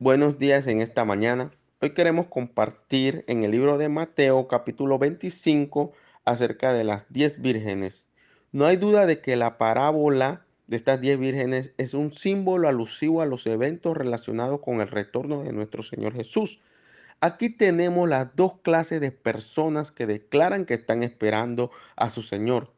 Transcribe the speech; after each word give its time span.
Buenos 0.00 0.40
días 0.40 0.66
en 0.66 0.80
esta 0.80 1.04
mañana. 1.04 1.52
Hoy 1.80 1.90
queremos 1.90 2.26
compartir 2.26 3.24
en 3.28 3.44
el 3.44 3.52
libro 3.52 3.78
de 3.78 3.88
Mateo 3.88 4.48
capítulo 4.48 4.98
25 4.98 5.92
acerca 6.24 6.72
de 6.72 6.82
las 6.82 7.04
diez 7.10 7.40
vírgenes. 7.40 8.08
No 8.50 8.66
hay 8.66 8.76
duda 8.76 9.06
de 9.06 9.20
que 9.20 9.36
la 9.36 9.56
parábola 9.56 10.44
de 10.66 10.76
estas 10.76 11.00
diez 11.00 11.16
vírgenes 11.16 11.74
es 11.78 11.94
un 11.94 12.12
símbolo 12.12 12.66
alusivo 12.66 13.22
a 13.22 13.26
los 13.26 13.46
eventos 13.46 13.96
relacionados 13.96 14.58
con 14.62 14.80
el 14.80 14.88
retorno 14.88 15.44
de 15.44 15.52
nuestro 15.52 15.84
Señor 15.84 16.12
Jesús. 16.12 16.60
Aquí 17.20 17.48
tenemos 17.48 18.08
las 18.08 18.34
dos 18.34 18.54
clases 18.62 19.00
de 19.00 19.12
personas 19.12 19.92
que 19.92 20.06
declaran 20.06 20.64
que 20.66 20.74
están 20.74 21.04
esperando 21.04 21.70
a 21.94 22.10
su 22.10 22.22
Señor. 22.22 22.72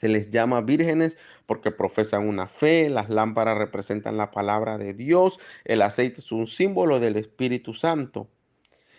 Se 0.00 0.08
les 0.08 0.30
llama 0.30 0.62
vírgenes 0.62 1.18
porque 1.44 1.70
profesan 1.70 2.26
una 2.26 2.46
fe, 2.46 2.88
las 2.88 3.10
lámparas 3.10 3.58
representan 3.58 4.16
la 4.16 4.30
palabra 4.30 4.78
de 4.78 4.94
Dios, 4.94 5.38
el 5.66 5.82
aceite 5.82 6.22
es 6.22 6.32
un 6.32 6.46
símbolo 6.46 7.00
del 7.00 7.16
Espíritu 7.16 7.74
Santo. 7.74 8.26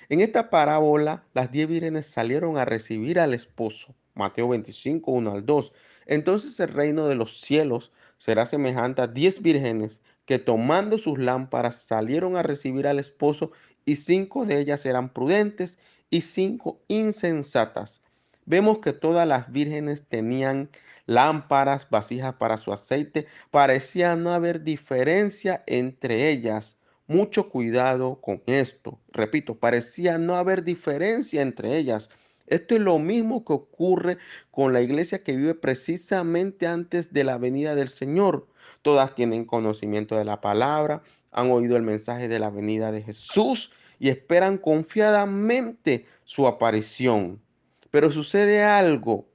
En 0.09 0.19
esta 0.19 0.51
parábola, 0.51 1.23
las 1.33 1.51
diez 1.51 1.67
vírgenes 1.67 2.05
salieron 2.05 2.59
a 2.59 2.65
recibir 2.65 3.19
al 3.19 3.33
esposo. 3.33 3.95
Mateo 4.13 4.49
25, 4.49 5.11
1 5.11 5.31
al 5.31 5.43
2. 5.43 5.73
Entonces 6.05 6.59
el 6.59 6.67
reino 6.67 7.07
de 7.07 7.15
los 7.15 7.41
cielos 7.41 7.91
será 8.19 8.45
semejante 8.45 9.01
a 9.01 9.07
diez 9.07 9.41
vírgenes 9.41 9.97
que 10.27 10.37
tomando 10.37 10.99
sus 10.99 11.17
lámparas 11.17 11.77
salieron 11.77 12.37
a 12.37 12.43
recibir 12.43 12.85
al 12.85 12.99
esposo 12.99 13.53
y 13.85 13.95
cinco 13.95 14.45
de 14.45 14.59
ellas 14.59 14.85
eran 14.85 15.09
prudentes 15.09 15.79
y 16.11 16.21
cinco 16.21 16.79
insensatas. 16.87 18.03
Vemos 18.45 18.79
que 18.79 18.93
todas 18.93 19.27
las 19.27 19.51
vírgenes 19.51 20.03
tenían 20.07 20.69
lámparas, 21.05 21.89
vasijas 21.89 22.35
para 22.35 22.57
su 22.57 22.73
aceite. 22.73 23.27
Parecía 23.49 24.15
no 24.15 24.33
haber 24.33 24.63
diferencia 24.63 25.63
entre 25.67 26.29
ellas. 26.29 26.77
Mucho 27.07 27.49
cuidado 27.49 28.21
con 28.21 28.41
esto. 28.45 28.99
Repito, 29.11 29.55
parecía 29.55 30.17
no 30.17 30.35
haber 30.35 30.63
diferencia 30.63 31.41
entre 31.41 31.77
ellas. 31.77 32.09
Esto 32.47 32.75
es 32.75 32.81
lo 32.81 32.99
mismo 32.99 33.45
que 33.45 33.53
ocurre 33.53 34.17
con 34.51 34.73
la 34.73 34.81
iglesia 34.81 35.23
que 35.23 35.37
vive 35.37 35.55
precisamente 35.55 36.67
antes 36.67 37.13
de 37.13 37.23
la 37.23 37.37
venida 37.37 37.75
del 37.75 37.89
Señor. 37.89 38.47
Todas 38.81 39.15
tienen 39.15 39.45
conocimiento 39.45 40.17
de 40.17 40.25
la 40.25 40.41
palabra, 40.41 41.01
han 41.31 41.49
oído 41.51 41.77
el 41.77 41.83
mensaje 41.83 42.27
de 42.27 42.39
la 42.39 42.49
venida 42.49 42.91
de 42.91 43.03
Jesús 43.03 43.71
y 43.99 44.09
esperan 44.09 44.57
confiadamente 44.57 46.05
su 46.25 46.47
aparición. 46.47 47.41
Pero 47.89 48.11
sucede 48.11 48.63
algo 48.63 49.30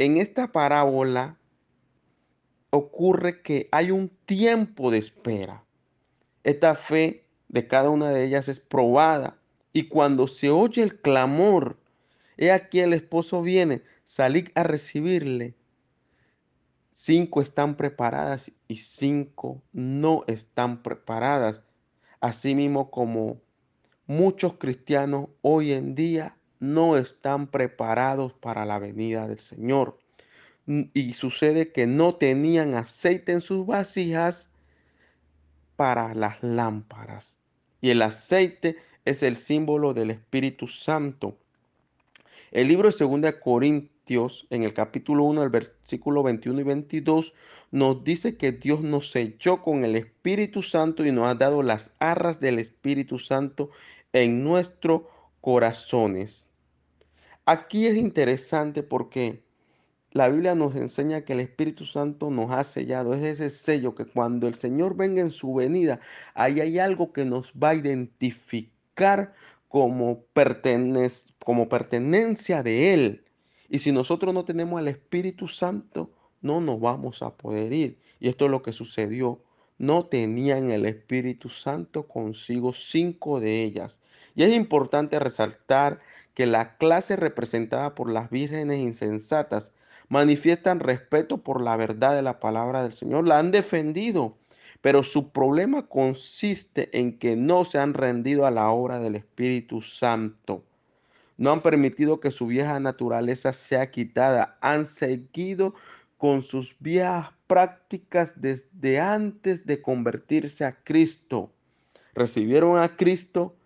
en 0.00 0.16
esta 0.16 0.50
parábola 0.50 1.36
ocurre 2.70 3.42
que 3.42 3.68
hay 3.70 3.90
un 3.90 4.08
tiempo 4.24 4.90
de 4.90 4.96
espera. 4.96 5.62
Esta 6.42 6.74
fe 6.74 7.26
de 7.48 7.68
cada 7.68 7.90
una 7.90 8.08
de 8.08 8.24
ellas 8.24 8.48
es 8.48 8.60
probada 8.60 9.36
y 9.74 9.88
cuando 9.88 10.26
se 10.26 10.48
oye 10.48 10.82
el 10.82 11.02
clamor, 11.02 11.78
he 12.38 12.50
aquí 12.50 12.80
el 12.80 12.94
esposo 12.94 13.42
viene, 13.42 13.82
salid 14.06 14.48
a 14.54 14.62
recibirle. 14.62 15.54
Cinco 16.94 17.42
están 17.42 17.76
preparadas 17.76 18.50
y 18.68 18.76
cinco 18.76 19.60
no 19.74 20.24
están 20.28 20.82
preparadas. 20.82 21.60
Asimismo 22.22 22.90
como 22.90 23.42
muchos 24.06 24.54
cristianos 24.54 25.28
hoy 25.42 25.72
en 25.72 25.94
día 25.94 26.38
no 26.60 26.96
están 26.96 27.48
preparados 27.48 28.32
para 28.34 28.64
la 28.64 28.78
venida 28.78 29.26
del 29.26 29.38
Señor. 29.38 29.98
Y 30.66 31.14
sucede 31.14 31.72
que 31.72 31.86
no 31.86 32.14
tenían 32.14 32.74
aceite 32.74 33.32
en 33.32 33.40
sus 33.40 33.66
vasijas 33.66 34.50
para 35.74 36.14
las 36.14 36.40
lámparas. 36.42 37.38
Y 37.80 37.90
el 37.90 38.02
aceite 38.02 38.76
es 39.04 39.22
el 39.22 39.36
símbolo 39.36 39.94
del 39.94 40.10
Espíritu 40.10 40.68
Santo. 40.68 41.36
El 42.52 42.68
libro 42.68 42.90
de 42.90 43.20
2 43.20 43.34
Corintios, 43.42 44.46
en 44.50 44.62
el 44.62 44.74
capítulo 44.74 45.24
1, 45.24 45.42
el 45.42 45.48
versículo 45.48 46.22
21 46.22 46.60
y 46.60 46.64
22, 46.64 47.34
nos 47.70 48.04
dice 48.04 48.36
que 48.36 48.52
Dios 48.52 48.82
nos 48.82 49.10
selló 49.10 49.62
con 49.62 49.84
el 49.84 49.96
Espíritu 49.96 50.62
Santo 50.62 51.06
y 51.06 51.12
nos 51.12 51.28
ha 51.28 51.34
dado 51.34 51.62
las 51.62 51.92
arras 51.98 52.40
del 52.40 52.58
Espíritu 52.58 53.18
Santo 53.18 53.70
en 54.12 54.44
nuestros 54.44 55.02
corazones. 55.40 56.49
Aquí 57.52 57.88
es 57.88 57.96
interesante 57.96 58.84
porque 58.84 59.42
la 60.12 60.28
Biblia 60.28 60.54
nos 60.54 60.76
enseña 60.76 61.22
que 61.22 61.32
el 61.32 61.40
Espíritu 61.40 61.84
Santo 61.84 62.30
nos 62.30 62.52
ha 62.52 62.62
sellado. 62.62 63.12
Es 63.12 63.24
ese 63.24 63.50
sello 63.50 63.96
que 63.96 64.04
cuando 64.04 64.46
el 64.46 64.54
Señor 64.54 64.94
venga 64.94 65.20
en 65.20 65.32
su 65.32 65.52
venida, 65.54 65.98
ahí 66.34 66.60
hay 66.60 66.78
algo 66.78 67.12
que 67.12 67.24
nos 67.24 67.52
va 67.54 67.70
a 67.70 67.74
identificar 67.74 69.34
como, 69.66 70.22
como 71.44 71.68
pertenencia 71.68 72.62
de 72.62 72.94
Él. 72.94 73.24
Y 73.68 73.80
si 73.80 73.90
nosotros 73.90 74.32
no 74.32 74.44
tenemos 74.44 74.78
al 74.78 74.86
Espíritu 74.86 75.48
Santo, 75.48 76.12
no 76.42 76.60
nos 76.60 76.78
vamos 76.78 77.20
a 77.20 77.34
poder 77.36 77.72
ir. 77.72 77.98
Y 78.20 78.28
esto 78.28 78.44
es 78.44 78.52
lo 78.52 78.62
que 78.62 78.70
sucedió. 78.70 79.42
No 79.76 80.06
tenían 80.06 80.70
el 80.70 80.86
Espíritu 80.86 81.48
Santo 81.48 82.06
consigo 82.06 82.72
cinco 82.72 83.40
de 83.40 83.64
ellas. 83.64 83.98
Y 84.36 84.44
es 84.44 84.54
importante 84.54 85.18
resaltar 85.18 85.98
que 86.34 86.46
la 86.46 86.76
clase 86.76 87.16
representada 87.16 87.94
por 87.94 88.10
las 88.10 88.30
vírgenes 88.30 88.78
insensatas 88.78 89.72
manifiestan 90.08 90.80
respeto 90.80 91.38
por 91.38 91.60
la 91.60 91.76
verdad 91.76 92.14
de 92.14 92.22
la 92.22 92.40
palabra 92.40 92.82
del 92.82 92.92
Señor, 92.92 93.26
la 93.26 93.38
han 93.38 93.50
defendido, 93.52 94.36
pero 94.80 95.02
su 95.02 95.30
problema 95.30 95.86
consiste 95.86 96.90
en 96.98 97.18
que 97.18 97.36
no 97.36 97.64
se 97.64 97.78
han 97.78 97.94
rendido 97.94 98.46
a 98.46 98.50
la 98.50 98.70
obra 98.70 98.98
del 98.98 99.14
Espíritu 99.14 99.82
Santo. 99.82 100.64
No 101.36 101.52
han 101.52 101.62
permitido 101.62 102.20
que 102.20 102.30
su 102.30 102.46
vieja 102.46 102.80
naturaleza 102.80 103.52
sea 103.52 103.90
quitada, 103.90 104.58
han 104.60 104.84
seguido 104.84 105.74
con 106.18 106.42
sus 106.42 106.76
viejas 106.80 107.30
prácticas 107.46 108.40
desde 108.40 109.00
antes 109.00 109.64
de 109.64 109.80
convertirse 109.80 110.64
a 110.64 110.76
Cristo. 110.84 111.50
Recibieron 112.14 112.78
a 112.78 112.96
Cristo, 112.96 113.56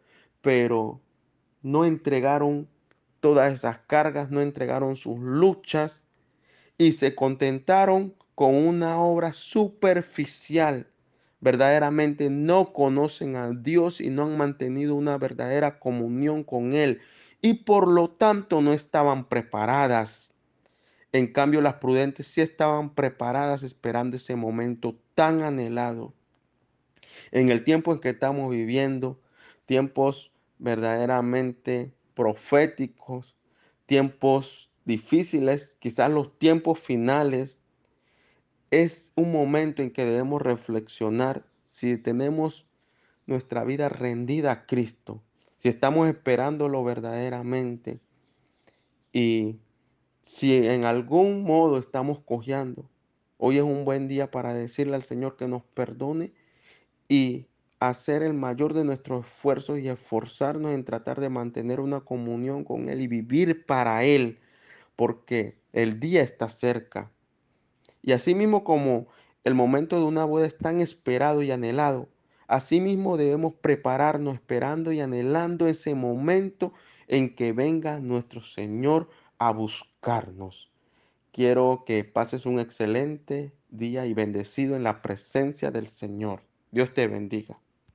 pero 0.40 1.00
no 1.64 1.86
entregaron 1.86 2.68
todas 3.20 3.52
esas 3.52 3.78
cargas, 3.78 4.30
no 4.30 4.42
entregaron 4.42 4.96
sus 4.96 5.18
luchas 5.18 6.04
y 6.76 6.92
se 6.92 7.14
contentaron 7.14 8.14
con 8.34 8.54
una 8.54 8.98
obra 8.98 9.32
superficial. 9.32 10.86
Verdaderamente 11.40 12.28
no 12.28 12.74
conocen 12.74 13.36
a 13.36 13.50
Dios 13.50 14.02
y 14.02 14.10
no 14.10 14.24
han 14.24 14.36
mantenido 14.36 14.94
una 14.94 15.16
verdadera 15.16 15.78
comunión 15.78 16.44
con 16.44 16.74
Él 16.74 17.00
y 17.40 17.54
por 17.54 17.88
lo 17.88 18.10
tanto 18.10 18.60
no 18.60 18.74
estaban 18.74 19.26
preparadas. 19.26 20.34
En 21.12 21.32
cambio, 21.32 21.62
las 21.62 21.74
prudentes 21.74 22.26
sí 22.26 22.42
estaban 22.42 22.94
preparadas 22.94 23.62
esperando 23.62 24.16
ese 24.16 24.36
momento 24.36 24.96
tan 25.14 25.42
anhelado. 25.42 26.12
En 27.30 27.48
el 27.48 27.64
tiempo 27.64 27.92
en 27.94 28.00
que 28.00 28.10
estamos 28.10 28.50
viviendo, 28.50 29.18
tiempos 29.64 30.33
verdaderamente 30.58 31.92
proféticos, 32.14 33.36
tiempos 33.86 34.70
difíciles, 34.84 35.76
quizás 35.78 36.10
los 36.10 36.38
tiempos 36.38 36.78
finales, 36.78 37.58
es 38.70 39.12
un 39.14 39.32
momento 39.32 39.82
en 39.82 39.90
que 39.90 40.04
debemos 40.04 40.42
reflexionar 40.42 41.46
si 41.70 41.96
tenemos 41.96 42.66
nuestra 43.26 43.64
vida 43.64 43.88
rendida 43.88 44.52
a 44.52 44.66
Cristo, 44.66 45.22
si 45.58 45.68
estamos 45.68 46.08
esperándolo 46.08 46.82
verdaderamente 46.84 48.00
y 49.12 49.58
si 50.24 50.54
en 50.66 50.84
algún 50.84 51.44
modo 51.44 51.78
estamos 51.78 52.20
cojeando. 52.20 52.88
Hoy 53.38 53.58
es 53.58 53.62
un 53.62 53.84
buen 53.84 54.08
día 54.08 54.30
para 54.30 54.54
decirle 54.54 54.96
al 54.96 55.02
Señor 55.02 55.36
que 55.36 55.48
nos 55.48 55.62
perdone 55.62 56.32
y 57.08 57.46
hacer 57.88 58.22
el 58.22 58.34
mayor 58.34 58.74
de 58.74 58.84
nuestros 58.84 59.26
esfuerzos 59.26 59.78
y 59.78 59.88
esforzarnos 59.88 60.72
en 60.72 60.84
tratar 60.84 61.20
de 61.20 61.28
mantener 61.28 61.80
una 61.80 62.00
comunión 62.00 62.64
con 62.64 62.88
Él 62.88 63.00
y 63.00 63.08
vivir 63.08 63.66
para 63.66 64.04
Él, 64.04 64.38
porque 64.96 65.58
el 65.72 66.00
día 66.00 66.22
está 66.22 66.48
cerca. 66.48 67.10
Y 68.02 68.12
así 68.12 68.34
mismo 68.34 68.64
como 68.64 69.08
el 69.44 69.54
momento 69.54 69.98
de 69.98 70.04
una 70.04 70.24
boda 70.24 70.46
es 70.46 70.56
tan 70.56 70.80
esperado 70.80 71.42
y 71.42 71.50
anhelado, 71.50 72.08
así 72.46 72.80
mismo 72.80 73.16
debemos 73.16 73.54
prepararnos 73.54 74.34
esperando 74.34 74.92
y 74.92 75.00
anhelando 75.00 75.66
ese 75.66 75.94
momento 75.94 76.72
en 77.08 77.34
que 77.34 77.52
venga 77.52 77.98
nuestro 77.98 78.40
Señor 78.40 79.08
a 79.38 79.52
buscarnos. 79.52 80.70
Quiero 81.32 81.82
que 81.84 82.04
pases 82.04 82.46
un 82.46 82.60
excelente 82.60 83.52
día 83.70 84.06
y 84.06 84.14
bendecido 84.14 84.76
en 84.76 84.84
la 84.84 85.02
presencia 85.02 85.70
del 85.70 85.88
Señor. 85.88 86.42
Dios 86.70 86.94
te 86.94 87.08
bendiga. 87.08 87.58